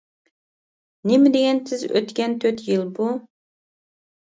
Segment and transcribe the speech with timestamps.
[1.11, 3.13] نېمىدېگەن تېز ئۆتكەن تۆت يىل بۇ.